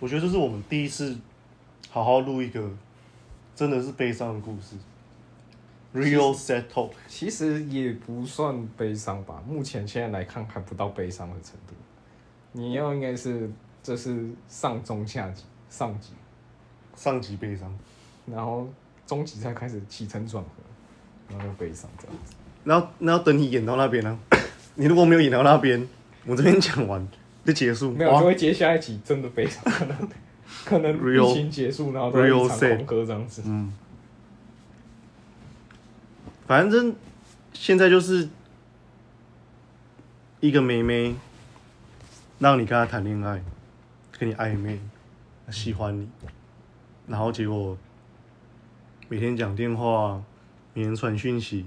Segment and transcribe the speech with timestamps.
[0.00, 1.16] 我觉得这是我们第一次
[1.90, 2.70] 好好录一个
[3.54, 4.76] 真的是悲伤的故事
[5.92, 6.90] ，real sad talk。
[7.08, 11.74] 其实也不算悲伤吧，目前现在来看还不到悲伤的程度。
[12.52, 13.50] 你要应该是
[13.82, 16.12] 这是上中下级上级，
[16.94, 17.76] 上级悲伤，
[18.26, 18.68] 然后
[19.06, 20.50] 中级才开始起承转合，
[21.28, 22.34] 然后又悲伤这样子。
[22.64, 24.18] 然后那要等你演到那边呢、
[24.76, 25.88] 你如果没有演到那边，
[26.24, 27.06] 我这边讲完
[27.48, 30.08] 就结束，没有，哇就会接下一集真的非常，可能
[30.66, 33.42] 可能 Real- 疫情结束，然后都一 real 场 sad 狂歌这样子。
[33.46, 33.72] 嗯，
[36.46, 36.94] 反正
[37.54, 38.28] 现在就是
[40.40, 41.14] 一个妹妹，
[42.38, 43.42] 让你跟她谈恋爱，
[44.18, 44.78] 跟你暧昧，
[45.46, 46.06] 她喜欢你，
[47.06, 47.78] 然后结果
[49.08, 50.22] 每天讲电话，
[50.74, 51.64] 每天传讯息，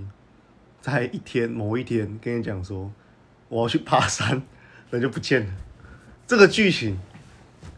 [0.79, 2.91] 在一天某一天跟你讲说
[3.49, 4.43] 我要去爬山，
[4.91, 5.51] 人就不见了。
[6.31, 6.97] 这个剧情，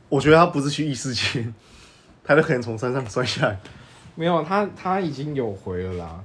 [0.10, 1.52] 我觉得他不是去异世界，
[2.24, 3.60] 他就可能从山上摔下来。
[4.14, 6.24] 没有，他他已经有回了啦，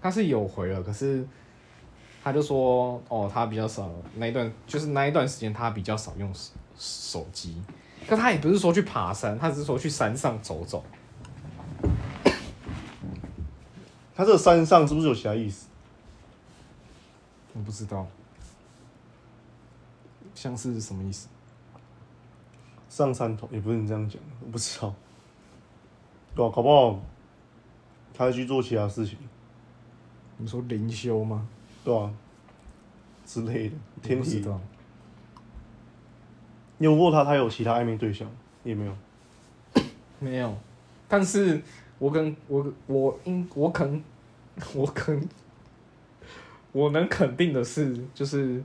[0.00, 1.24] 他是有回了，可是
[2.24, 7.62] 他就说哦，他比较少那一段，就是那一段时间他比较少用手手机，
[8.08, 10.84] 可他也不是说去爬山，他只是说去山上走走。
[14.16, 15.68] 他这个山上是不是有其他意思？
[17.54, 18.04] 我不知道，
[20.34, 21.28] 像是什么意思？
[22.92, 24.94] 上山头也不是你这样讲，我不知道。
[26.34, 27.00] 对啊，搞不好
[28.12, 29.16] 他去做其他事情，
[30.36, 31.48] 你说灵修吗？
[31.82, 32.12] 对啊
[33.24, 33.76] 之类的。
[34.02, 34.60] 天体，我不知道，
[36.76, 38.30] 你有问过他，他有其他暧昧对象
[38.62, 38.94] 也没有？
[40.20, 40.54] 没有。
[41.08, 41.62] 但是
[41.98, 44.04] 我跟我我应我肯
[44.76, 45.26] 我肯
[46.72, 48.62] 我能肯定的是，就是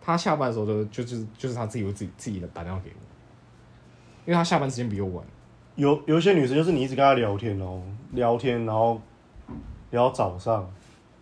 [0.00, 2.96] 他下班的时候的，就是就是他自己会自己自己的打电话给我，
[4.26, 5.24] 因为他下班时间比我晚。
[5.76, 7.80] 有有一些女生就是你一直跟她聊天哦，
[8.12, 9.00] 聊天，然后
[9.90, 10.70] 聊到早上，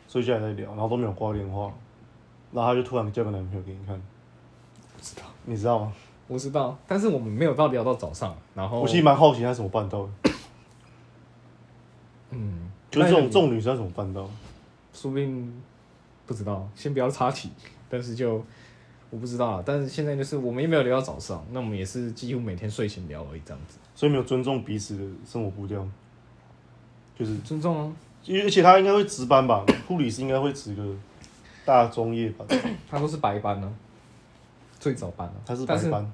[0.09, 1.73] 睡觉还在聊，然后都没有挂电话，
[2.53, 3.95] 然后她就突然叫个男朋友给你看，
[4.97, 5.93] 不知道，你知道吗？
[6.27, 10.31] 我知道，但是我们没有到聊到早上，然后我其实蛮好奇她怎么办到的，
[12.31, 14.31] 嗯，就是这种但这种女生怎么办到的？
[14.93, 15.63] 说不定
[16.27, 17.51] 不知道，先不要插题，
[17.89, 18.45] 但是就
[19.11, 19.63] 我不知道啊。
[19.65, 23.79] 但是现在就是我们也没有聊到早上，那我们也是几乎每天睡前聊而已，这样子。
[23.95, 25.87] 所以没有尊重彼此的生活步调，
[27.19, 27.93] 就是，尊重啊，
[28.45, 29.67] 而且他应该会值班吧？
[29.89, 30.95] 护理师应该会值个
[31.65, 32.47] 大中夜班，
[32.89, 33.75] 他都是白班呢、
[34.79, 36.13] 最早班啊，他是白班，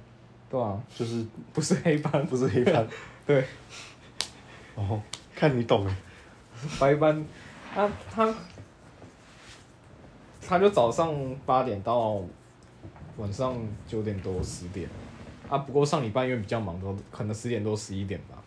[0.48, 2.86] 对啊，就是不是黑班，不是黑班。
[3.26, 3.44] 对，
[4.74, 5.00] 哦，
[5.34, 5.96] 看你懂哎，
[6.80, 7.24] 白班，
[7.74, 8.34] 他他
[10.40, 12.22] 他就早上八点到
[13.16, 14.88] 晚上九点多十点，
[15.48, 18.42] 啊，不过上礼拜因为比较忙，都可能十点多十一点吧。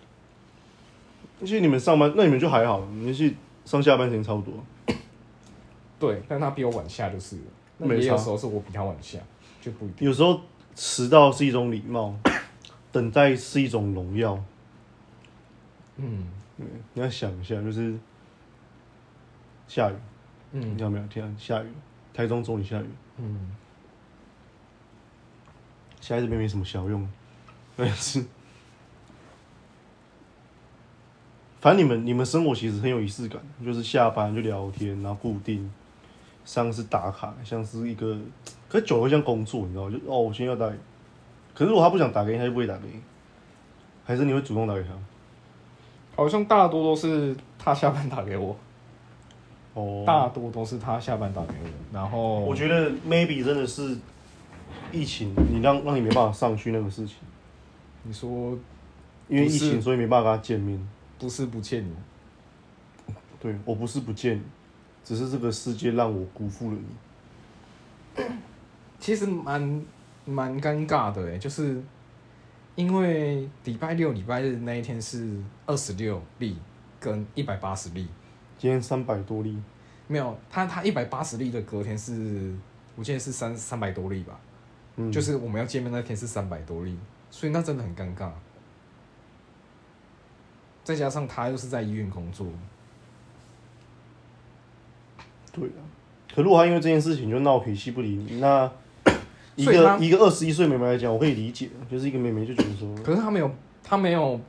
[1.40, 3.34] 其实你们上班，那你们就还好，你们是
[3.64, 4.54] 上下班时间差不多。
[6.00, 7.44] 对，但他比我晚下就是了，
[7.78, 9.20] 那没也有差时候是我比他晚下，
[9.62, 10.08] 就不一定。
[10.08, 10.42] 有时候
[10.76, 12.16] 迟到是一种礼貌，
[12.92, 14.44] 等待是一种荣耀。
[15.98, 16.28] 嗯
[16.94, 17.96] 你要想一下，就是
[19.68, 19.96] 下雨，
[20.52, 21.08] 你嗯看到没有？
[21.08, 21.68] 天啊，下雨，
[22.14, 22.86] 台中终于下雨，
[23.18, 23.56] 嗯，
[26.08, 27.06] 下在这边没什么小用，
[27.76, 28.24] 但是，
[31.60, 35.70] 反正你们你们生活其实很有仪式感，就是下班就聊天，然后固定，
[36.46, 38.18] 像是打卡，像是一个，
[38.70, 39.92] 可是久了会像工作，你知道吗？
[39.92, 40.74] 就哦，我今天要打，
[41.54, 43.02] 可是如果他不想打给你，他就不会打给你，
[44.06, 44.90] 还是你会主动打给他？
[46.16, 48.58] 好像大多都是他下班打给我，
[49.74, 53.98] 哦，大多都是他下班打给我，然后我觉得 maybe 真的是
[54.92, 57.18] 疫情，你让让你没办法上去那个事情，
[58.04, 58.58] 你说
[59.28, 60.88] 因为疫情所以没办法跟他见面。
[61.20, 61.92] 不是不见你，
[63.40, 64.44] 对我不是不见你，
[65.04, 66.78] 只是这个世界让我辜负了
[68.16, 68.24] 你。
[69.00, 69.84] 其实蛮
[70.26, 71.82] 蛮尴尬的哎，就是
[72.76, 75.36] 因为礼拜六、礼拜日那一天是
[75.66, 76.56] 二十六例
[77.00, 78.08] 跟一百八十例，
[78.60, 79.58] 今天三百多例，
[80.06, 82.56] 没有他他一百八十例的隔天是，
[82.96, 84.40] 我记得是三三百多例吧，
[84.98, 86.98] 嗯，就是我们要见面那天是三百多例，
[87.32, 88.30] 所以那真的很尴尬。
[90.84, 92.48] 再加上他又是在医院工作，
[95.52, 95.82] 对啊。
[96.34, 98.72] 可如果他因为这件事情就闹脾气不理你，那
[99.56, 103.52] 一个一个二十一岁妹妹来讲，我可以理解，就是一个妹妹就觉得说，可是他没有，
[103.84, 104.40] 他没有，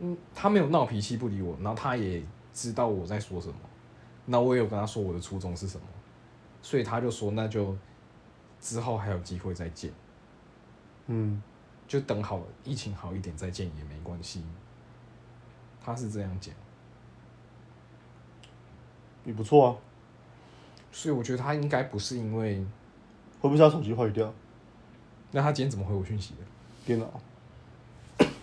[0.00, 2.22] 嗯，他没有闹脾气不理我，然后他也
[2.52, 3.54] 知道我在说什么，
[4.26, 5.84] 那我也有跟他说我的初衷是什么，
[6.62, 7.76] 所以他就说那就
[8.62, 9.92] 之后还有机会再见，
[11.08, 11.42] 嗯，
[11.88, 14.44] 就等好疫情好一点再见也没关系。
[15.84, 16.54] 他是这样讲，
[19.24, 19.76] 也不错啊。
[20.92, 22.60] 所以我觉得他应该不是因为，
[23.40, 24.32] 会不会是他手机坏掉？
[25.32, 26.40] 那他今天怎么回我讯息的？
[26.86, 27.20] 电脑？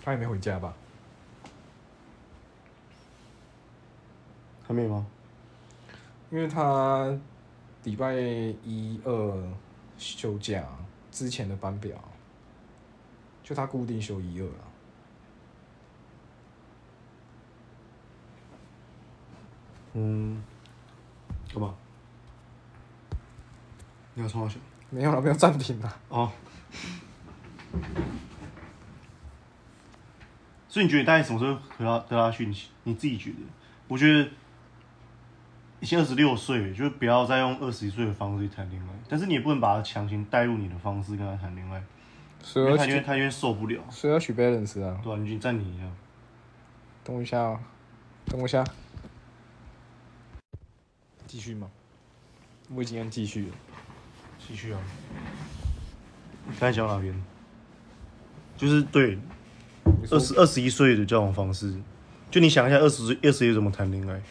[0.03, 0.73] 他也没回家吧？
[4.67, 5.07] 还没吗？
[6.29, 7.17] 因为他
[7.83, 9.53] 礼拜一二
[9.99, 10.65] 休假
[11.11, 11.95] 之前的班表，
[13.43, 14.65] 就他固定休一二啊。
[19.93, 20.41] 嗯，
[21.53, 21.75] 干嘛？
[24.13, 24.59] 你要冲我想？
[24.89, 25.97] 没有了，没有暂停了。
[26.07, 26.31] 哦。
[30.67, 32.69] 所以你觉得你大概什么时候得到得到讯息？
[32.83, 33.37] 你自己觉得？
[33.87, 34.29] 我觉得，
[35.79, 38.87] 已经二十六岁，就是不要再用二十一岁的方式去谈恋爱。
[39.07, 41.81] 但是你也不能把他强行带入你的方式跟他谈恋爱，
[42.43, 43.81] 所以因为他因为取，他因为受不了。
[43.89, 44.99] 所以要取 balance 啊。
[45.03, 45.85] 对啊，你去暂停一下。
[47.03, 47.59] 等我一下啊，
[48.25, 48.63] 等我一下。
[51.25, 51.69] 继续吗？
[52.73, 53.55] 我已经按继续了。
[54.37, 54.79] 继续啊。
[56.45, 57.15] 你刚才讲到哪边？
[58.57, 59.17] 就是对
[60.11, 61.73] 二十二十一岁的交往方式，
[62.29, 64.21] 就你想一下，二十岁二十一怎么谈恋爱？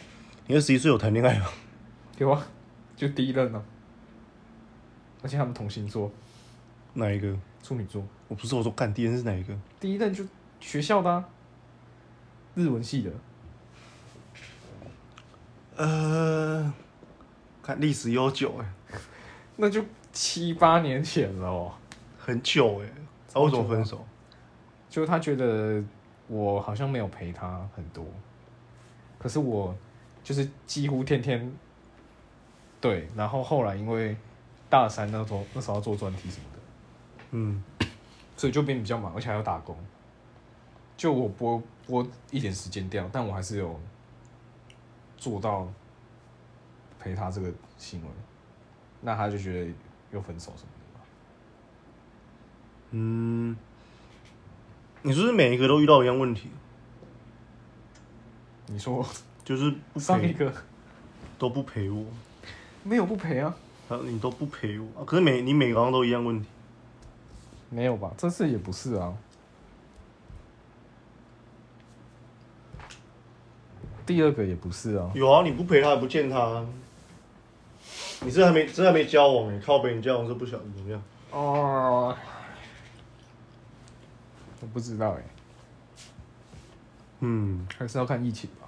[0.49, 1.45] 你二十一岁有谈恋爱吗？
[2.17, 2.43] 有啊，
[2.95, 3.61] 就第一任啊，
[5.21, 6.11] 而且他们同星座，
[6.95, 7.37] 哪一个？
[7.61, 8.03] 处女座。
[8.27, 9.55] 我不是我说干第一任是哪一个？
[9.79, 10.25] 第一任就
[10.59, 11.23] 学校的、啊，
[12.55, 13.11] 日文系的。
[15.75, 16.73] 呃，
[17.61, 18.97] 看历史悠久哎、
[19.55, 21.71] 那就七八年前了哦。
[22.17, 22.89] 很久哎、
[23.31, 24.03] 他、为什么分手？
[24.89, 25.83] 就他觉得
[26.27, 28.03] 我好像没有陪他很多，
[29.19, 29.75] 可是我
[30.23, 31.51] 就是几乎天天
[32.79, 34.15] 对，然后后来因为
[34.69, 36.59] 大三那时候那时候要做专题什么的，
[37.31, 37.63] 嗯，
[38.37, 39.75] 所以就变得比较忙，而且还要打工。
[40.95, 43.79] 就我拨拨一点时间掉，但我还是有
[45.17, 45.67] 做到
[46.99, 48.07] 陪他这个行为，
[49.01, 49.73] 那他就觉得
[50.11, 51.05] 又分手什么的吧。
[52.91, 53.57] 嗯，
[55.01, 56.49] 你是不是每一个都遇到一样问题？
[58.67, 59.05] 你说
[59.49, 60.53] 就是不陪，上一个
[61.39, 62.05] 都不陪我，
[62.83, 63.55] 没有不陪啊？
[63.89, 66.47] 啊你都不陪我，啊可是每你每个人都一样问题。
[67.71, 68.13] 没有吧？
[68.15, 69.11] 这次也不是啊。
[74.05, 75.09] 第二个也不是啊。
[75.15, 76.63] 有啊，你不陪他，也不见他，
[78.21, 81.01] 你这还没这还没交往哎，靠别人交往是不晓得怎么样。
[81.31, 82.15] 哦，
[84.61, 85.23] 我不知道哎、
[87.21, 88.67] 嗯，还是要看疫情吧。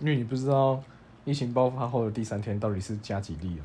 [0.00, 0.82] 因为你不知道
[1.24, 3.64] 疫情爆发后的第三天到底是加几例哦、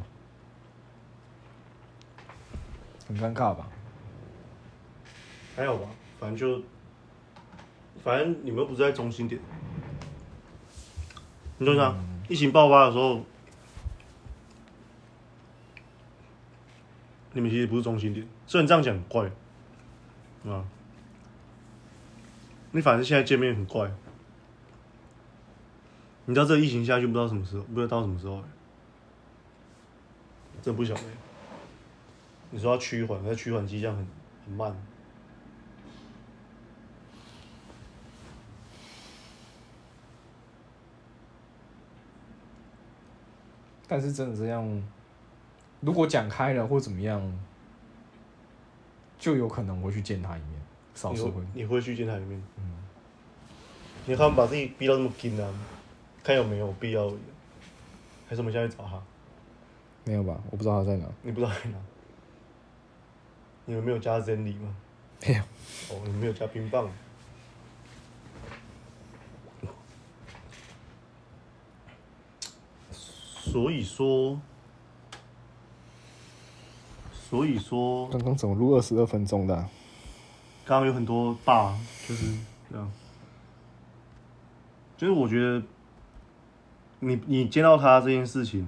[3.08, 3.68] 很尴尬吧？
[5.56, 5.88] 还好吧，
[6.20, 6.62] 反正就，
[8.04, 9.40] 反正你们又不是在中心点。
[11.58, 11.96] 你懂不懂？
[12.28, 13.24] 疫情爆发的时候，
[17.32, 18.28] 你们其实不是中心点。
[18.46, 19.32] 虽然这样讲很怪，
[20.52, 20.66] 啊，
[22.72, 23.90] 你反正现在见面很怪。
[26.26, 28.44] 你知道这个疫情下去不知道什么时候，不知道到什么时候、欸，
[30.62, 31.02] 真不晓得。
[32.50, 34.08] 你说要趋缓，那趋缓迹象很
[34.46, 34.76] 很慢。
[43.88, 44.84] 但是真的这样，
[45.82, 47.40] 如果讲开了或怎么样，
[49.20, 50.60] 就有可能会去见他一面，
[50.96, 51.44] 少你数会。
[51.54, 52.42] 你会去见他一面？
[52.58, 52.64] 嗯。
[54.08, 55.54] 你看把自己逼到那么紧啊，
[56.26, 57.08] 看有没有必要。
[58.28, 59.00] 还是我们现在去找他？
[60.04, 60.42] 没有吧？
[60.50, 61.06] 我不知道他在哪。
[61.22, 61.78] 你不知道在哪？
[63.66, 64.76] 你们没有加 Zenly 吗？
[65.28, 65.42] 没有。
[65.42, 66.90] 哦，你们没有加冰棒。
[72.92, 74.42] 所以说，
[77.14, 79.70] 所以说，刚刚怎么录二十二分钟的啊、
[80.66, 81.78] 刚刚有很多爸
[82.08, 82.36] 就是
[82.70, 82.92] 这样，
[84.98, 85.62] 就是我觉得
[87.06, 88.68] 你你见到他这件事情，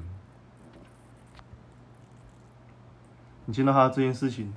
[3.45, 4.53] 你见到他这件事情，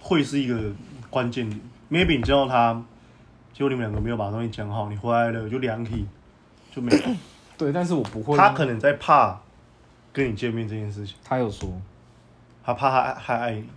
[0.00, 0.72] 会是一个
[1.08, 1.60] 关键点。
[1.88, 2.74] maybe 你见到他，
[3.52, 6.08] 结果你们两个没有把东西讲好，你回来了就凉体，
[6.72, 6.98] 就没有。
[7.56, 8.36] 对，但是我不会。
[8.36, 9.40] 他可能在怕
[10.12, 11.14] 跟你见面这件事情。
[11.22, 11.80] 他有说，
[12.64, 13.68] 他怕他还爱你，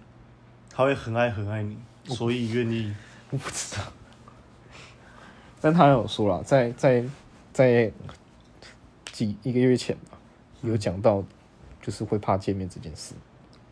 [0.71, 2.91] 他会很爱很爱你，所以愿意。
[3.29, 3.83] 我不知道。
[5.59, 7.03] 但他有说了，在在
[7.51, 7.91] 在
[9.11, 10.17] 几一个月前吧，
[10.61, 11.23] 有讲到，
[11.81, 13.15] 就就是会怕见面这件事。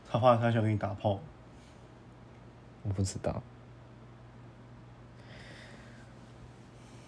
[0.09, 1.19] 他怕他想跟你打炮，
[2.83, 3.43] 我不知道，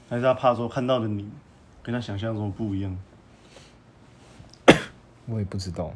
[0.10, 1.32] 还是他怕说看到的你
[1.82, 3.00] 跟他想象中不一样？
[5.28, 5.94] 我也不知道。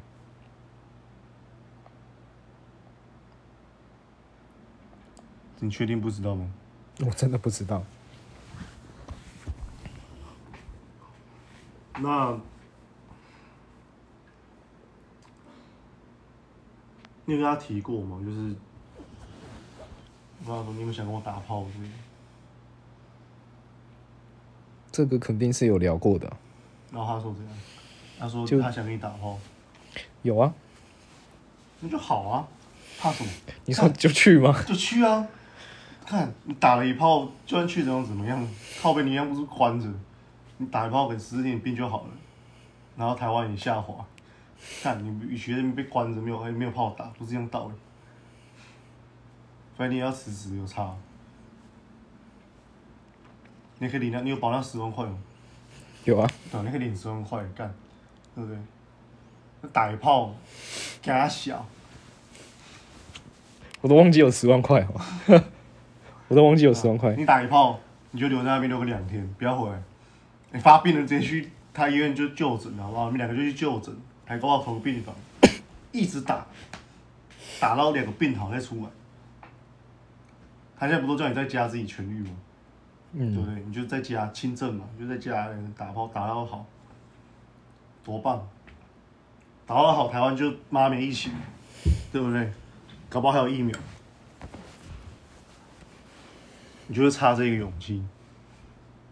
[5.59, 6.49] 你确定不知道吗？
[7.01, 7.83] 我真的不知道。
[12.01, 12.37] 那，
[17.25, 18.19] 你有跟他提过吗？
[18.25, 18.55] 就是，
[20.43, 21.93] 我跟他说你有没有想跟我打炮之类的？
[24.91, 26.31] 这个肯定是有聊过的。
[26.91, 27.53] 然后他说怎样？
[28.19, 29.39] 他说就他想跟你打炮，
[30.23, 30.53] 有啊，
[31.79, 32.47] 那就好啊，
[32.99, 33.29] 怕什么？
[33.65, 34.53] 你说就去吗？
[34.67, 35.27] 就去啊！
[36.05, 38.47] 看你打了一炮，就算去怎样怎么样，
[38.81, 39.87] 靠背你一样不是宽着，
[40.61, 42.09] 你打一炮给死点兵就好了。
[42.95, 44.05] 然后台湾也下滑，
[44.83, 47.73] 看你与其在那边被关着没有哎没有炮打，不是这样道理。
[49.75, 50.93] 反正你要辞职有差，
[53.79, 55.17] 你可以领那，你有保那十万块吗？
[56.03, 57.73] 有啊，对，你可以领十万块干，
[58.35, 58.59] 对不对？
[59.61, 60.35] 那打一炮，
[61.01, 61.65] 给他小，
[63.79, 65.01] 我都忘记有十万块哦，
[66.27, 67.15] 我都忘记有十万块。
[67.15, 67.79] 你打一炮，
[68.11, 69.81] 你就留在那边留个两天，不要回来。
[70.51, 73.05] 你发病了直接去他医院就就诊，好不好？
[73.05, 75.15] 你们两个就去就诊，还搞到同个病房，
[75.91, 76.45] 一直打，
[77.59, 78.89] 打到两个病好再出来。
[80.77, 82.31] 他现在不都叫你在家自己痊愈吗？
[83.13, 83.63] 对不嗯，对？
[83.65, 86.65] 你就在家轻症嘛，就在家打炮打到好，
[88.03, 88.45] 多棒！
[89.65, 91.31] 打到好，台湾就妈没疫情，
[92.11, 92.51] 对不对？
[93.09, 93.77] 搞不好还有疫苗，
[96.87, 98.03] 你就是差这个勇气。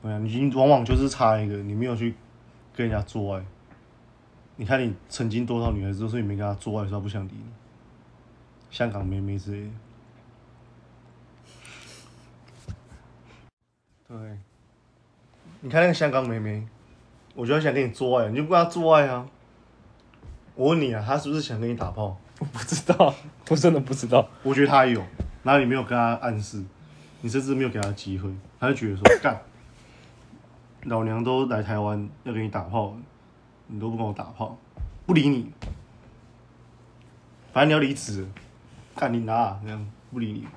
[0.01, 2.15] 对啊，你往往就是差一个，你没有去
[2.75, 3.43] 跟人家做爱。
[4.55, 7.43] 你看你曾经多少女孩子都是你没跟她做爱，说她不想理你，
[8.69, 9.69] 香港妹妹之类的。
[14.07, 14.17] 对，
[15.61, 16.67] 你看那个香港妹妹，
[17.35, 19.27] 我就想跟你做爱，你就不跟她做爱啊。
[20.55, 22.17] 我问你啊，她是不是想跟你打炮？
[22.39, 23.13] 我 不知道，
[23.49, 24.27] 我真的不知道。
[24.43, 25.01] 我觉得她有，
[25.43, 26.63] 然后你没有跟她暗示，
[27.21, 28.29] 你甚至没有给她机会，
[28.59, 29.41] 她就觉得说干，
[30.83, 32.95] 老娘都来台湾要给你打炮，
[33.67, 34.57] 你都不跟我打炮，
[35.05, 35.51] 不理你，
[37.51, 38.27] 反正你要离职，
[38.95, 40.47] 干你拿这样不理你。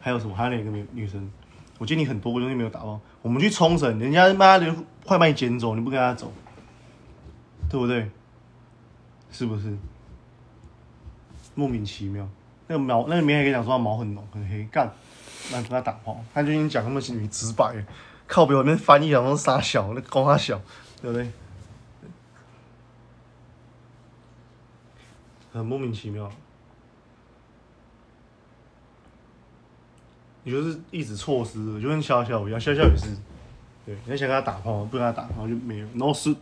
[0.00, 0.34] 还有什么？
[0.34, 1.30] 还有哪个女女生？
[1.78, 4.74] 我见你很多个东西没有打炮，我们去冲绳，人家妈的
[5.04, 6.32] 快把你捡走，你不跟他走，
[7.68, 8.10] 对不对？
[9.30, 9.76] 是不是？
[11.54, 12.28] 莫名其妙，
[12.66, 14.90] 那个毛，那个棉还跟你讲说他毛很浓很黑，干，
[15.50, 17.74] 那跟他打炮，他就已经讲那么心里直白，
[18.26, 20.60] 靠北我那边翻译讲说傻小，那光他小，
[21.00, 21.30] 对不对？
[25.52, 26.30] 很莫名其妙。
[30.42, 33.06] 你就是一直错失，就跟笑笑一样，笑笑也是，
[33.86, 36.34] 对，你想跟他打炮，不跟他打，炮就没有，no 是。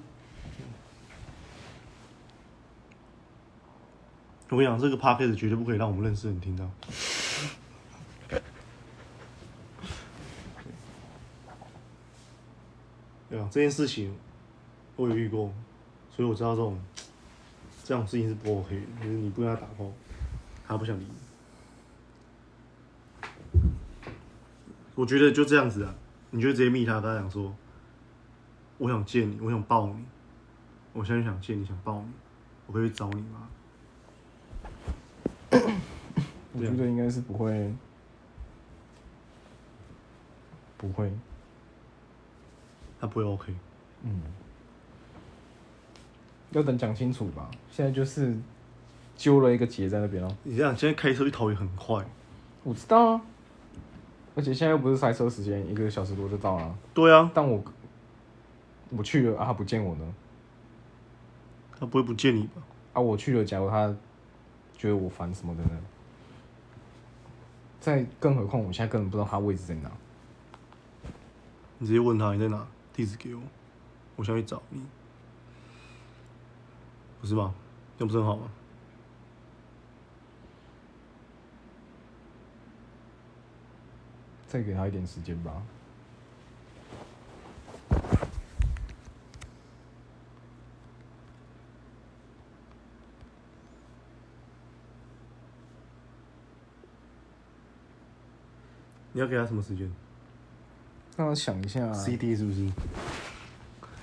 [4.49, 6.69] 我跟你讲，这个 p a c k a g e 绝对不可以让我们认识的人听到。
[13.33, 14.15] 对啊，这件事情
[14.95, 15.51] 我有遇过，
[16.15, 16.79] 所以我知道这种
[17.83, 19.91] 这种事情是不 OK 的，就是你不跟他打炮，
[20.67, 21.09] 他不想理你。
[24.95, 25.95] 我觉得就这样子啊，
[26.31, 27.57] 你就直接密他，跟他讲说，
[28.77, 30.05] 我想见你，我想抱你，
[30.93, 32.11] 我现在想见你，想抱你，
[32.67, 33.49] 我可以去找你吗？
[36.53, 37.73] 我觉得应该是不会，
[40.77, 41.11] 不会。
[43.03, 43.53] 他不会 OK。
[44.05, 44.23] 嗯，
[46.53, 47.51] 要等讲清楚吧。
[47.69, 48.33] 现在就是
[49.17, 50.33] 揪了一个结在那边哦。
[50.45, 52.05] 你这样现在开车去桃园很快，
[52.63, 53.23] 我知道啊，
[54.37, 56.79] 而且现在又不是塞车时间，一个小时多就到了。
[56.95, 57.61] 对啊，但我
[58.91, 60.15] 我去了啊，他不见我呢。
[61.81, 62.63] 他不会不见你吧？
[62.93, 63.93] 啊，我去了，假如他
[64.79, 65.71] 觉得我烦什么的呢？
[67.81, 69.91] 再更何况我现在根本不知道他位置在哪。
[71.79, 73.43] 你直接问他你在哪，地址给我，
[74.17, 74.85] 我想去找你，
[77.21, 77.55] 不是吧？
[77.97, 78.51] 这样不是很好吗？
[84.47, 85.63] 再给他一点时间吧。
[99.15, 99.91] 你要给他什么时间
[101.17, 102.67] 让我想一下、啊，？CD 是不是？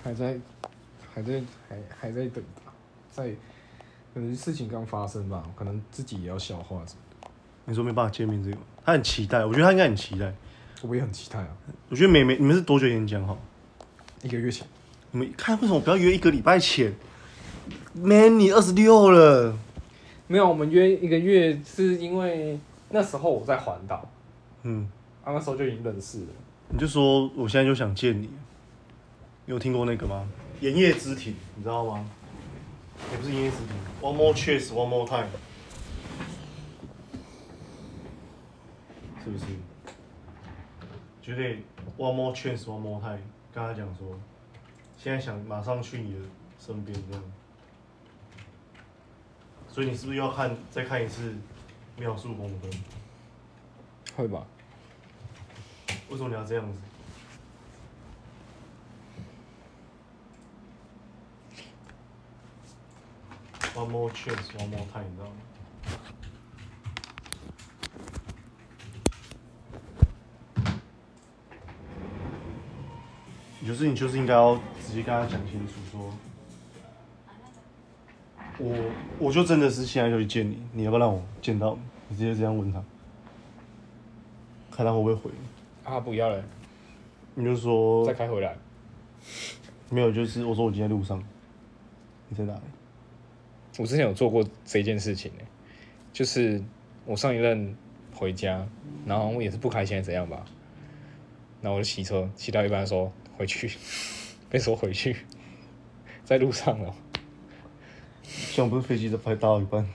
[0.03, 0.37] 还在，
[1.13, 2.71] 还在，还还在等吧，
[3.11, 3.29] 再
[4.13, 7.27] 可能事情刚发生吧，可能自己也要消化什么的。
[7.65, 10.33] 你说没办法见面这个，他很期待，我觉得他应该很期待。
[10.81, 11.49] 我也很期待啊，
[11.89, 13.37] 我觉得美美，你们是多久以前讲好？
[14.21, 14.65] 一个月前，
[15.11, 16.93] 你们看为什么不要约一个礼拜前
[17.93, 19.57] ？Man，你二十六了，
[20.27, 24.07] 没有，我们约一个月是因为那时候我在环岛，
[24.63, 24.87] 嗯，
[25.23, 26.27] 啊，那时候就已经认识了。
[26.71, 28.27] 你就说我现在就想见你。
[29.45, 30.27] 你有听过那个吗？
[30.61, 32.05] 炎夜之庭，你知道吗？
[33.11, 33.67] 也不是炎夜之庭
[34.01, 35.27] ，One more chance, one more time，
[39.23, 39.45] 是不是？
[41.21, 41.63] 绝对
[41.97, 43.19] One more chance, one more time，
[43.51, 44.17] 跟他讲说，
[44.97, 46.19] 现在想马上去你的
[46.59, 47.23] 身边这样。
[49.67, 51.35] 所以你是不是要看再看一次
[51.97, 52.71] 秒速红灯？
[54.15, 54.45] 会吧？
[56.09, 56.79] 为什么你要这样子
[63.75, 65.31] ？One more chance, one more time，你知道吗？
[73.61, 76.11] 有事你就是应该要直接跟他讲清楚说，
[78.57, 78.75] 我
[79.19, 81.81] 我就真的是现在就去见你，你要不要让我见到你？
[82.07, 82.83] 你直接这样问他，
[84.71, 85.29] 看他会不会回。
[85.89, 86.43] 啊，不要了，
[87.33, 88.55] 你就说再开回来。
[89.89, 91.21] 没有，就是我说我今天在路上，
[92.27, 92.61] 你在哪里？
[93.79, 95.43] 我之前有做过这件事情呢、
[96.13, 96.61] 就是
[97.05, 97.75] 我上一任
[98.13, 98.67] 回家，
[99.07, 100.45] 然后我也是不开心还是怎样吧，
[101.61, 103.71] 然后我就骑车骑到一半说回去，
[104.47, 105.15] 被说回去，
[106.23, 106.93] 在路上了，
[108.21, 109.87] 像不是飞机都快到一半，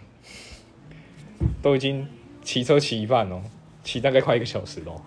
[1.62, 2.08] 都已经
[2.42, 3.42] 骑车骑一半哦，
[3.84, 5.00] 骑大概快一个小时咯。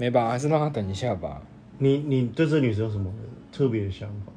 [0.00, 1.42] 没吧，还是让他等一下吧。
[1.76, 3.12] 你你对这个女生有什么
[3.52, 4.32] 特别的想法？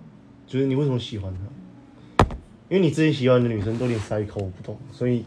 [0.45, 2.35] 就是你为什么喜欢她？
[2.67, 5.23] 因为你之前喜欢的女生都有点塞口，我不懂，所以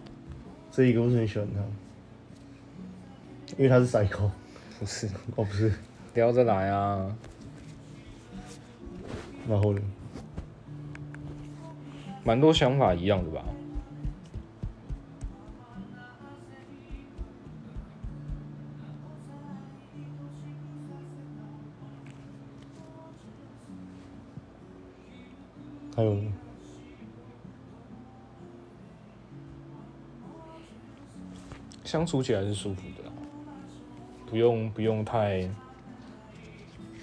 [0.71, 1.61] 这一个为什么喜欢她？
[3.57, 4.31] 因为她是塞口，
[4.79, 5.73] 不是，哦不是，
[6.13, 7.17] 聊着来啊。
[9.49, 9.81] 然后呢？
[12.25, 13.43] 蛮多想法一样的吧。
[25.97, 26.31] 还有呢？
[31.85, 33.13] 相处起来是舒服的啦，
[34.27, 35.49] 不用不用太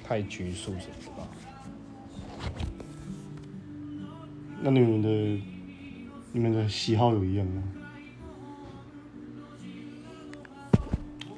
[0.03, 1.27] 太拘束什么的吧。
[4.61, 5.41] 那你们的
[6.31, 7.63] 你们的喜好有一样吗？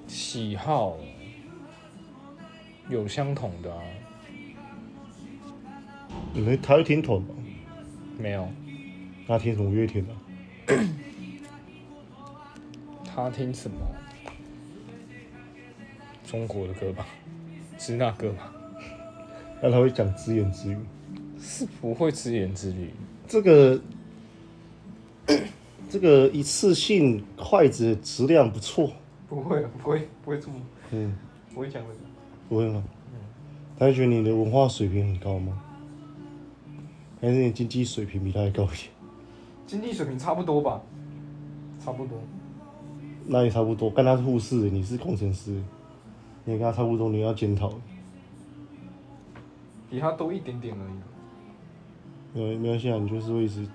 [0.08, 0.98] 喜好
[2.90, 3.82] 有相同的啊，
[6.34, 7.28] 你们他会听团吗？
[8.18, 8.48] 没有。
[9.28, 10.14] 他听什么乐天啊？
[13.06, 13.78] 他听什么？
[16.26, 17.06] 中国的歌吧，
[17.78, 18.52] 支那歌吧，
[19.62, 20.78] 那他会讲自言自语。
[21.40, 22.90] 是不会自言自语。
[23.28, 23.80] 这个
[25.90, 28.92] 这个一次性筷子质量不错，
[29.30, 30.54] 不会，不会，不会这么，
[30.92, 31.16] 嗯，
[31.54, 31.96] 不会讲这个。
[32.50, 32.84] 不会吗？
[32.88, 32.92] 嗯
[33.78, 35.62] 他会觉得你的文化水平很高吗？
[37.22, 38.90] 还是你经济水平比他还高一点？
[39.66, 40.82] 经济水平差不多吧，
[41.84, 42.18] 差不多。
[43.28, 45.52] 那也差不多，跟他是护士，你是工程师，
[46.44, 47.74] 你跟他差不多，你要检讨。
[49.90, 50.94] 比他多一点点而已。
[52.40, 53.66] 没有没关系啊，你就是会一直，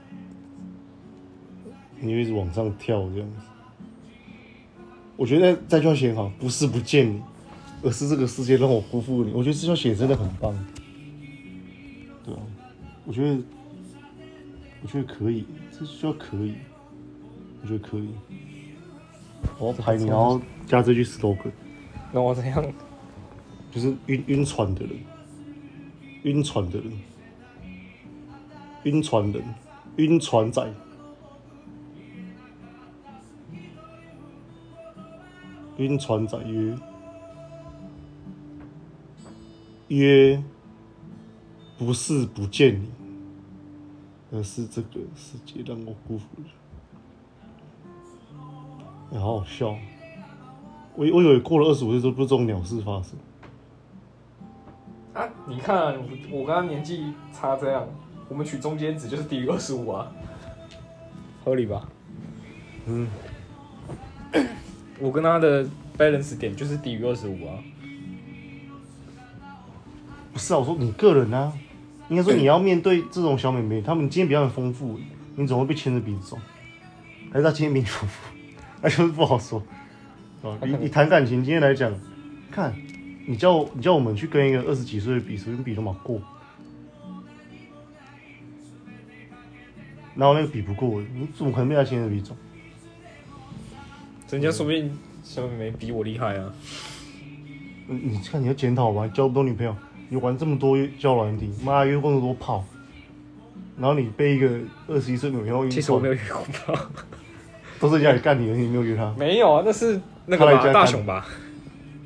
[1.99, 3.37] 你会一直往上跳这样子。
[5.17, 7.23] 我觉得这句话写得好，不是不见你，
[7.83, 9.33] 而是这个世界让我辜负你。
[9.33, 10.55] 我觉得这句话写真的很棒，
[12.25, 12.41] 对啊，
[13.05, 13.43] 我觉得，
[14.83, 15.45] 我觉得可以，
[15.77, 16.55] 这需要可以，
[17.63, 18.09] 我觉得可以。
[19.59, 21.51] 我要拍你，然后加这句 slogan，
[22.13, 22.65] 那我怎样？
[23.71, 24.97] 就是晕晕船的人，
[26.25, 26.93] 晕船的人，
[28.85, 29.43] 晕船人，
[29.97, 30.69] 晕船仔，
[35.79, 36.77] 晕船仔约。
[39.89, 40.43] 约，
[41.81, 42.91] 不是不见你，
[44.31, 46.45] 而是这个世界让我辜负了。
[49.13, 49.75] 哎、好好笑！
[50.95, 53.19] 我我以为过了二十五岁都不是这种鸟事发生。
[55.15, 55.95] 啊，你看啊，
[56.31, 57.89] 我我跟他年纪差这样，
[58.29, 60.13] 我们取中间值就是低于二十五啊，
[61.43, 61.89] 合理吧？
[62.85, 63.09] 嗯，
[65.01, 65.65] 我跟他的
[65.97, 67.57] balance 点就是低于二十五啊。
[70.31, 71.51] 不是啊，我说你个人啊，
[72.11, 74.99] 应该说你要面对这种小妹妹，她们经验比较很丰富，
[75.37, 76.39] 你总会被牵着鼻子走，
[77.33, 78.29] 还是她经验比你丰富，
[78.83, 79.63] 那就是不好说。
[80.43, 81.93] 哦，你你谈感情，今天来讲，
[82.51, 82.75] 看
[83.27, 86.21] 你叫你叫我们去跟一个二十几岁的比，随便比都嘛过，
[90.17, 92.37] 然后那个比不过，你怎么可能被他牵着鼻子走？
[94.31, 96.53] 人家说不定小妹妹比我厉害啊。
[97.87, 99.77] 你你看你要检讨吧，交不到女朋友，
[100.11, 102.65] 你玩这么多交友软体，妈约过那么多炮，
[103.79, 104.51] 然后你被一个
[104.89, 106.75] 二十一岁女朋友其实我没有约过炮，
[107.79, 109.15] 都是人家里干你的，你没有约她。
[109.17, 111.25] 没有啊，那是那个大雄吧？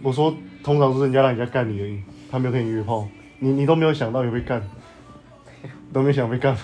[0.03, 1.99] 我说通常都是人家让人家干你而已，
[2.31, 4.63] 他没有跟你约炮，你你都没有想到你会被干，
[5.91, 6.55] 都没有想被干。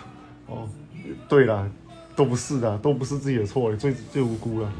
[0.46, 0.68] 哦，
[1.26, 1.66] 对啦，
[2.14, 4.70] 都不是的，都不是自己的错，你最最无辜了，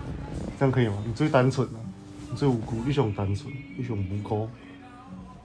[0.59, 1.03] 这样可以吗？
[1.07, 1.81] 你最单纯了，
[2.31, 4.47] 你最无辜，你上单纯，你上无辜，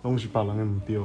[0.06, 1.04] 拢是别人的唔对。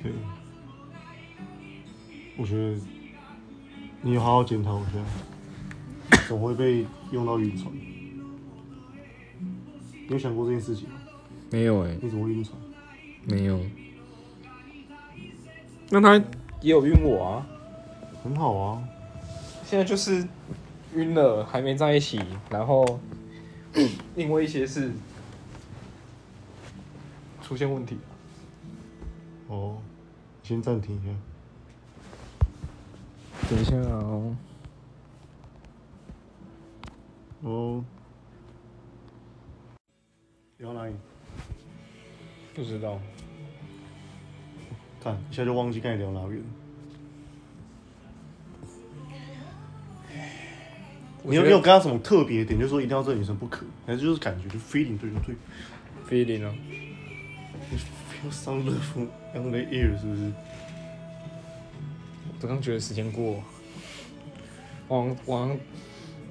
[0.00, 0.12] 对，
[2.36, 2.76] 我觉得
[4.00, 4.92] 你有好好检讨一下。
[6.28, 7.74] 总会被用到晕船。
[10.06, 10.94] 你有想过这件事情吗？
[11.50, 12.56] 没有哎、你怎么会晕船？
[13.24, 13.60] 没有。
[15.90, 16.16] 那他
[16.60, 17.46] 也有晕我啊，
[18.22, 18.84] 很好啊，
[19.64, 20.24] 现在就是
[20.94, 23.00] 晕了，还没在一起，然后
[24.14, 24.92] 因为一些事
[27.42, 27.98] 出现问题。
[29.48, 29.78] 哦，
[30.42, 31.12] 先暂停一下。
[33.50, 34.36] 等一下哦，
[37.42, 37.84] 哦，
[40.58, 40.94] 聊哪里？
[42.54, 42.98] 不知道。
[45.02, 46.42] 看一下就忘记跟你聊哪边。
[51.26, 55.34] 你有没有跟他什么特别点，就是说一定要这个女生不可，还是就是感觉就 feeling 对就对
[56.08, 56.54] feeling 啊
[58.10, 60.32] ？，feel some love on the air 是不是？
[62.42, 63.42] 我刚觉得时间过，
[64.86, 65.58] 我好像我好像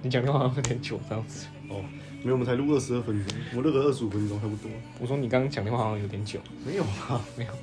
[0.04, 1.48] 你讲电话好像有点久这样子。
[1.70, 1.84] 哦，
[2.22, 4.70] 没有，我们才录二十二分钟，我们录个二十五分钟差不多。
[5.00, 7.54] 我说你刚刚讲电话好像有点久，没有啊，没有。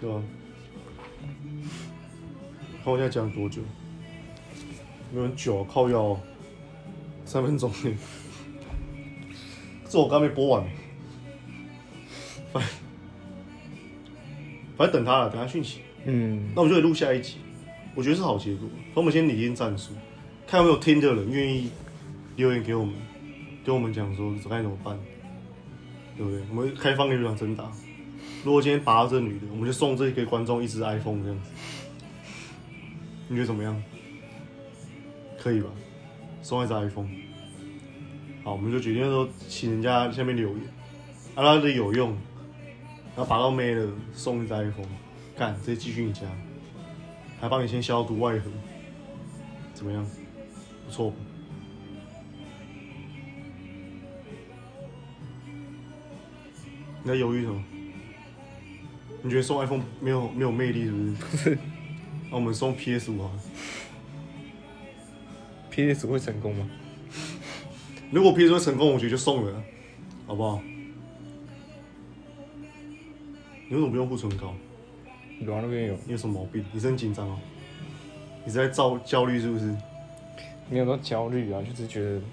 [0.00, 0.22] 对吧？
[2.82, 3.60] 看我现在讲多久？
[5.12, 6.20] 没有很久、啊，靠腰、哦，
[7.28, 7.94] 三分钟内。
[9.86, 10.64] 这我刚没播完，
[12.50, 12.62] 反
[14.78, 15.80] 反正等他了，等他讯息。
[16.06, 17.36] 嗯，那我们就得录下一集，
[17.94, 18.66] 我觉得是好结果。
[18.66, 19.92] 所以我们先理清战术，
[20.46, 21.70] 看有没有听的人愿意
[22.36, 22.94] 留言给我们，
[23.62, 24.98] 跟我们讲说该怎么办，
[26.16, 26.40] 对不对？
[26.48, 27.70] 我们开放给场征答。
[28.42, 31.50] 如果今天拔到这女的，我们就送这个观众一只 iPhone 这样子，
[33.28, 33.82] 你觉得怎么样？
[35.38, 35.68] 可以吧？
[36.48, 37.06] 送一只 iPhone。
[38.42, 40.60] 好，我们就决定说，请人家下面留言，
[41.34, 42.08] 啊，他的有用，
[43.14, 44.86] 然后拔到妹了，送一只 iPhone，
[45.36, 46.22] 干，直接继续你家，
[47.38, 48.50] 还帮你先消毒外盒，
[49.74, 50.02] 怎么样？
[50.86, 51.12] 不错。
[57.02, 57.62] 你在犹豫什么？
[59.20, 61.12] 你觉得送 iPhone 没有没有魅力是不是？
[61.12, 61.58] 不是。
[62.30, 63.30] 那我们送 PS 五啊。
[65.70, 66.68] PS 会成功吗？
[68.10, 69.62] 如果 PS 会成功，我觉得就送了，
[70.26, 70.60] 好不好？
[73.68, 74.54] 你为什么不用护唇膏？
[75.40, 76.64] 有啊，那边有，你有什么毛病？
[76.72, 77.38] 你是很紧张哦？
[78.44, 79.74] 你是在焦焦虑是不是？
[80.70, 82.20] 没有到焦虑啊，就是觉得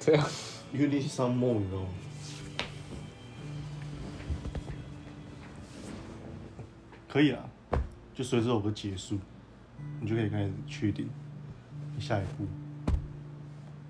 [0.00, 0.26] 这样
[0.72, 1.86] 因为你是上梦，你知道吗？
[7.18, 7.50] 可以啊，
[8.14, 9.18] 就随着这首歌结束，
[10.00, 11.10] 你就可以开始确定
[11.96, 12.46] 你下一步。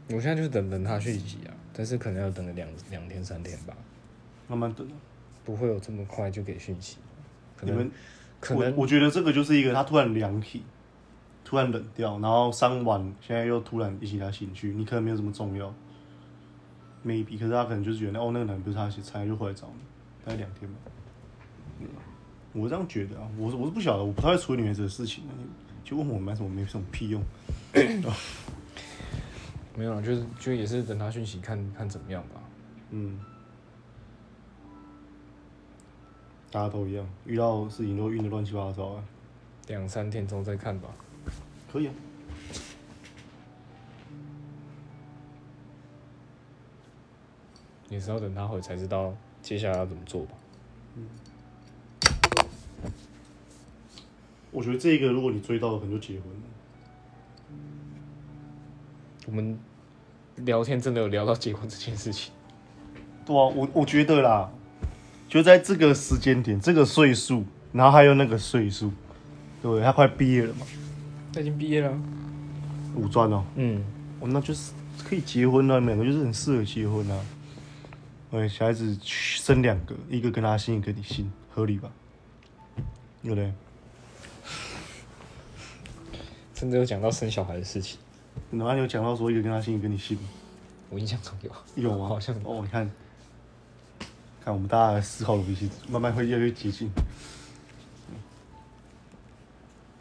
[0.08, 3.74] 我现在就是等等他续集啊，但是可能要等个两两天三天吧，
[4.48, 4.94] 慢慢等啊。
[5.44, 6.96] 不会有这么快就给讯息。
[7.54, 7.90] 可能你们，
[8.40, 10.62] 可能我我觉得这个就是一个他突然凉体，
[11.44, 15.74] 突然冷掉，然后伤完，现在又突然一起他兴趣，你可能没有这么重要
[17.04, 19.82] ，maybe，可是他可能就是觉得哦，那个男不是他才就回来找你，
[20.24, 20.78] 大概两天吧。
[21.78, 22.02] 对吧
[22.52, 25.34] 我这样觉得啊，我是我是不晓得，我不太会处理女孩子的事情的，
[25.84, 27.22] 就问我买什么没什么屁用。
[29.76, 32.40] 没有啊，就是就也是等他讯息看看怎么样吧。
[32.90, 33.20] 嗯，
[36.50, 39.04] 大家都一样，遇到事情都晕的乱七八糟啊，
[39.68, 40.88] 两三天之后再看吧。
[41.70, 41.94] 可以啊。
[47.88, 50.32] 也是要等他回才知道接下来要怎么做吧。
[54.50, 56.40] 我觉得这个如果你追到了，可能就结婚了。
[59.26, 59.58] 我们
[60.36, 62.32] 聊天真的有聊到结婚这件事情，
[63.26, 64.50] 对啊，我我觉得啦，
[65.28, 68.90] 就在这个时间点、这个岁数，然后还有那个岁数，
[69.60, 69.82] 对？
[69.82, 70.66] 他快毕业了嘛，
[71.32, 71.92] 他已经毕业了。
[72.94, 73.84] 五专哦，嗯，
[74.20, 74.72] 哦，那就是
[75.04, 77.26] 可以结婚了，你们两个就是很适合结婚啊。
[78.30, 81.90] 哎，小孩子生两个，一个跟他姓，一个你姓，合理吧？
[83.22, 83.52] 对不对？
[86.58, 88.00] 甚至有讲到生小孩的事情，
[88.50, 90.18] 你有讲到说一个跟他姓，一个跟你姓，
[90.90, 91.52] 我印象中有。
[91.76, 92.90] 有啊，好像哦，你看，
[94.44, 96.90] 看我们大家的思考逻辑慢慢会越来越接近。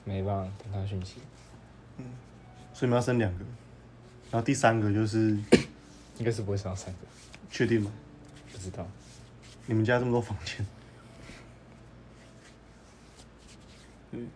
[0.03, 1.17] 没办法，等他讯息，
[2.73, 3.45] 所以我们要生两个，
[4.31, 5.37] 然后第三个就是
[6.17, 6.99] 应该是不会生到三个，
[7.51, 7.91] 确定吗？
[8.51, 8.87] 不知道。
[9.67, 10.65] 你们家这么多房间，
[14.09, 14.27] 嗯，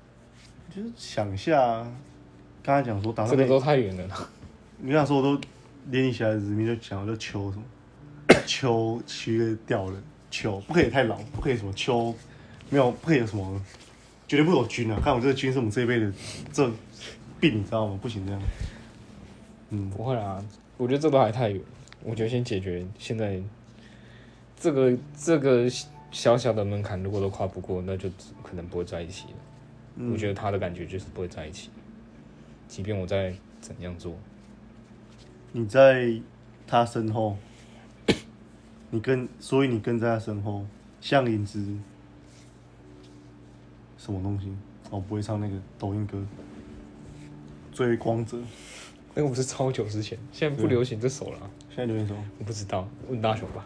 [0.69, 1.87] 就是想一下，
[2.63, 4.29] 刚才讲说打这个都太远了啦。
[4.79, 5.39] 你想说我都
[5.89, 7.63] 连你小孩子名就讲叫秋什么，
[8.45, 12.13] 秋取一个吊人秋，不可以太老，不可以什么秋，
[12.69, 13.61] 没有不可以有什么，
[14.27, 14.99] 绝对不会有菌啊！
[15.03, 16.11] 看我这个菌是我们这一辈的
[16.53, 16.69] 这
[17.39, 17.99] 病，你知道吗？
[18.01, 18.41] 不行这样。
[19.69, 20.43] 嗯，不会啦，
[20.77, 21.61] 我觉得这都还太远。
[22.03, 23.39] 我觉得先解决现在
[24.59, 25.67] 这个这个
[26.11, 28.09] 小小的门槛，如果都跨不过，那就
[28.43, 29.33] 可能不会在一起了。
[29.95, 31.69] 嗯我觉得他的感觉就是不会在一起，
[32.71, 34.15] 即便我在怎样做，
[35.51, 36.21] 你在
[36.65, 37.35] 他身后，
[38.91, 40.65] 你跟所以你跟在他身后，
[41.01, 41.61] 像影子，
[43.97, 44.47] 什么东西？
[44.89, 46.17] 我，不会唱那个抖音歌，
[47.73, 48.37] 追光者，
[49.15, 52.23] 那个不是超久之前，现在不流行这首了啊，现在流行什么？
[52.39, 53.65] 我不知道，问大雄吧。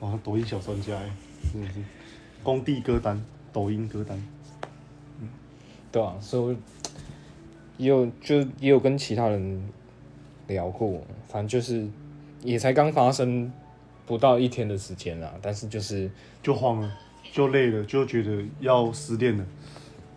[0.00, 1.10] 哇，抖音小专家哎，
[1.50, 1.82] 真的是
[2.42, 4.22] 工地歌单，抖音歌单。
[5.18, 5.30] 嗯
[5.90, 6.56] 对啊，所以我
[7.78, 9.68] 也有就也有跟其他人
[10.46, 11.86] 聊过，反正就是
[12.42, 13.50] 也才刚发生
[14.04, 16.10] 不到一天的时间啦，但是就是
[16.42, 16.92] 就慌了，
[17.32, 19.46] 就累了，就觉得要失恋了。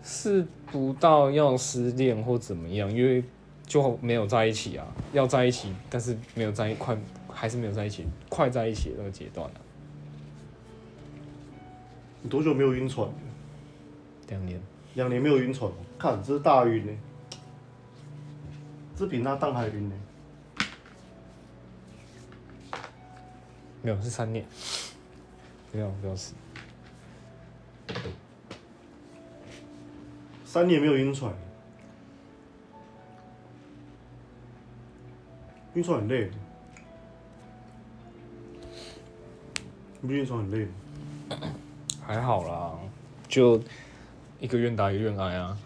[0.04, 3.22] 是不到要失恋或怎么样，因为
[3.64, 6.98] 就没有在一起啊，要在一起，但是没有在一快，
[7.30, 9.60] 还是没有在一起，快在一起的那个阶段啊，
[12.20, 13.08] 你多久没有晕船？
[14.28, 14.60] 两年，
[14.94, 16.92] 两年没有晕船，看这是大晕呢、
[18.96, 19.94] 这比那当还晕呢、
[23.82, 24.44] 没有是三年，
[25.72, 26.34] 没有不要死，
[30.44, 31.34] 三年没有晕船，
[35.74, 36.30] 晕船很累。
[40.00, 40.64] 你不晕船很累。
[40.66, 40.72] 吗？
[42.04, 42.78] 还好啦，
[43.28, 43.62] 就
[44.40, 45.56] 一个愿打一个愿挨啊，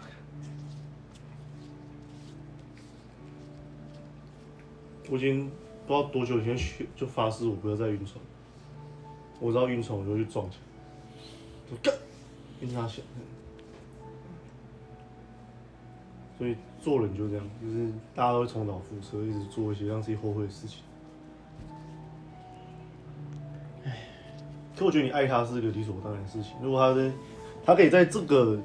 [5.09, 5.49] 我已经
[5.85, 8.19] 不知道多久以前学就发誓我不要再晕船。
[9.39, 10.59] 我知道晕船我就会去撞墙，
[11.69, 11.93] 就干
[12.61, 13.03] 晕他想。
[16.37, 20.83] 所以做人就这样，就是大家都会重蹈覆辙，一直做一些让自己后悔的事情。
[24.75, 26.51] 可我觉得你爱他是一个理所当然的事情。
[26.61, 27.11] 如果他的
[27.65, 28.59] 他可以在这个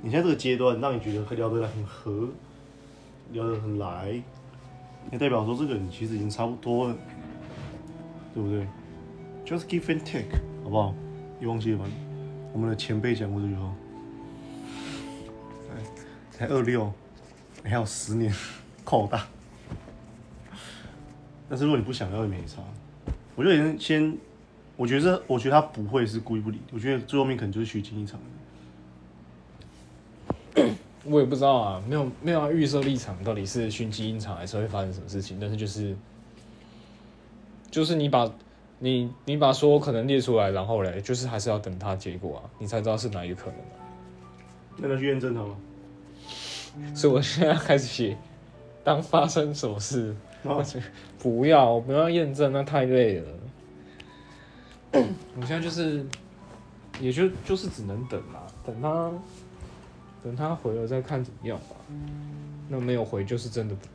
[0.00, 2.28] 你现在这个阶段让你觉得可以聊得来很合，
[3.32, 4.22] 聊得很来，
[5.12, 6.96] 也代表说这个人其实已经差不多了，
[8.32, 8.66] 对不对
[9.44, 10.94] ？Just give and take，好不好？
[11.38, 11.84] 你忘记了吗？
[12.54, 13.74] 我们的前辈讲过这句话。
[16.32, 16.90] 才才二六，
[17.62, 18.34] 你还有十年
[18.84, 19.26] 扣大。
[21.46, 22.62] 但是如果你不想要，也没差。
[23.36, 24.18] 我觉得先先，
[24.76, 28.18] 我觉得我觉得他不会是故意不理，我觉得最后面可能就是虚惊一场。
[31.12, 35.38] 我也不知道啊，没有没有要预设立场，到底是寻机应场还是会发生什么事情？
[35.38, 35.94] 但是就是
[37.70, 38.28] 就是你把
[38.78, 43.76] 你你把所有可能列出来，然后嘞，就是还是要等它结果啊，你才知道是哪一个可能啊。
[44.78, 45.54] 那他去验证它吗？
[46.94, 48.16] 所以我现在开始写，
[48.82, 50.16] 当发生什么事，
[51.18, 53.28] 不要不要验证，那太累了。
[55.36, 56.04] 我现在就是，
[57.00, 59.12] 也就就是只能等啦，等他
[60.22, 61.76] 等他回了再看怎么样吧。
[62.68, 63.86] 那没有回就是真的不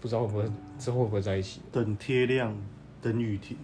[0.00, 0.44] 不知道会不会
[0.78, 1.60] 之后会不会在一起。
[1.72, 2.54] 等天亮，
[3.00, 3.56] 等雨停，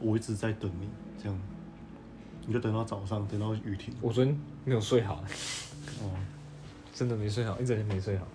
[0.00, 0.88] 我一直在等你，
[1.22, 1.38] 这样，
[2.46, 3.94] 你就等到早上，等到雨停。
[4.00, 5.22] 我昨天没有睡好，
[6.02, 6.10] 哦，
[6.92, 8.26] 真的没睡好，一整天没睡好，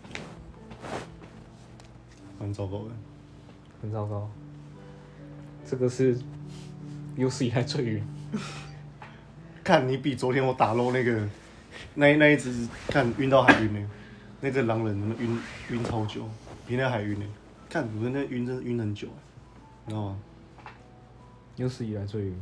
[2.39, 2.91] 很糟糕的。
[3.81, 4.29] 很糟糕。
[5.65, 6.15] 这个是
[7.15, 8.03] 有史以来最晕。
[9.63, 11.27] 看你比昨天我打漏那个
[11.95, 13.89] 那那一只看晕到海晕呢，
[14.39, 15.39] 那只狼人晕
[15.71, 16.27] 晕超久，
[16.67, 17.25] 比那海晕呢。
[17.69, 19.07] 看我跟那晕真的晕很久，
[19.85, 20.19] 你知道吗？
[21.57, 22.41] 有史以来最晕。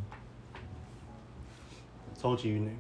[2.16, 2.72] 超级晕呢。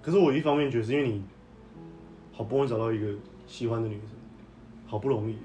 [0.00, 1.24] 可是我一方面觉得是因为你
[2.32, 3.14] 好不容易找到一个
[3.46, 4.08] 喜欢的女生，
[4.84, 5.36] 好不容易，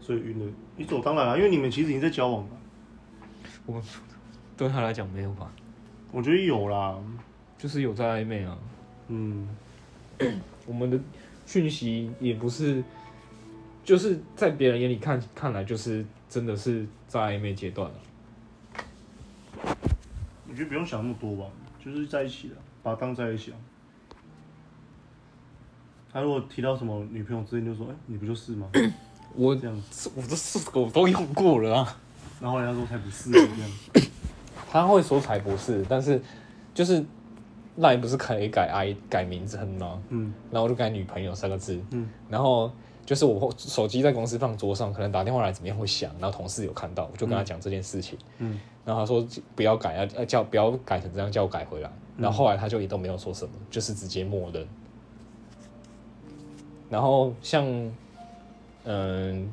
[0.00, 0.46] 所以晕的。
[0.76, 2.50] 你走当然啊，因为你们其实已经在交往了。
[3.66, 3.82] 我
[4.56, 5.50] 对他来讲没有吧？
[6.12, 6.98] 我觉得有啦，
[7.56, 8.58] 就是有在暧昧啊。
[9.08, 9.48] 嗯，
[10.66, 10.98] 我们的
[11.46, 12.82] 讯息也不是，
[13.84, 17.96] 就是在别人眼里看看来，就是真的是在暧昧阶段了。
[20.48, 21.46] 我觉得不用想那么多吧，
[21.84, 23.58] 就是在一起了，把它当在一起啊。
[26.12, 28.68] 他如果提到什么女朋友之类，就说：“哎、你不就是吗
[29.34, 30.10] 我这样子。
[30.14, 31.98] 我这四个我都用过了啊。”
[32.40, 33.70] 然后人家说才不是这样。
[34.70, 36.20] 他会说才不是，但是
[36.72, 37.04] 就是
[37.76, 40.00] 赖不是可以改 i 改名称吗？
[40.08, 42.70] 嗯然后我就改女朋友三个字，嗯然后
[43.04, 51.90] 就是我手机在公司放桌上，可能打电话来怎么样会响，然后同事有看到，我就跟他讲这件事情，嗯然后他说不要改，要要叫不要改成这样，叫我改回来。
[52.16, 54.66] 然后后来他就也都没有说什么，就是直接默认。
[56.88, 57.64] 然后像，
[58.84, 59.50] 嗯，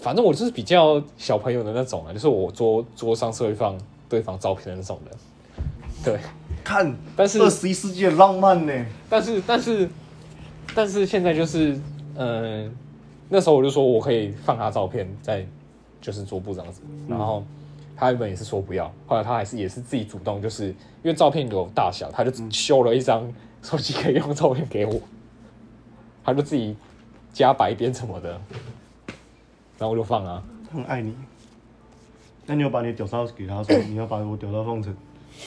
[0.00, 5.16] 反正我就是比较小朋友的那种啊，就是我桌桌上是会放对方照片的那种人。
[6.04, 6.20] 对，
[6.62, 8.86] 看，但是二十一世纪的浪漫呢。
[9.08, 9.88] 但是但是
[10.74, 11.78] 但是现在就是，
[12.16, 12.72] 嗯、
[13.28, 15.44] 那时候我就说我可以放他照片在
[16.00, 17.42] 就是桌布这样子，然后
[17.96, 23.26] 他原本也是说不要，后来他还是也是自己主动，就是因为照片有大小，他就修了一张
[23.62, 25.00] 手机可以用照片给我，
[26.22, 26.76] 他就自己
[27.36, 28.30] 加白边什么的，
[29.76, 31.14] 然后我就放啊，他很爱你。
[32.46, 34.96] 那你有把你的屌照给他说，你要把我屌照放成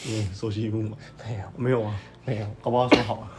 [0.08, 0.98] 嗯手机屏幕吗？
[1.26, 3.32] 没有没有啊，没有，搞不好他说好啊。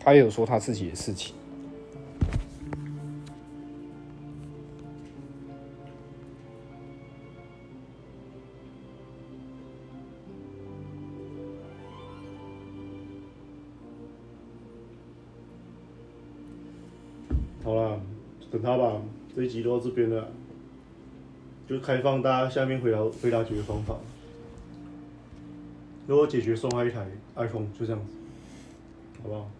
[0.00, 1.32] 他也有说他自己的事情。
[18.56, 19.02] 等他吧，
[19.34, 20.28] 这一集到这边了，
[21.68, 23.96] 就开放大家下面回答回答解决方法。
[26.06, 28.12] 如果解决送他一台 iPhone，就这样子，
[29.22, 29.50] 好不好？